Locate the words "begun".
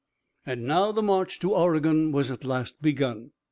2.81-3.33